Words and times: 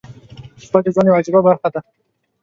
•شپه 0.63 0.79
د 0.83 0.87
ژوند 0.93 1.07
یوه 1.09 1.19
عجیبه 1.21 1.41
برخه 1.47 1.67
ده. 1.73 1.79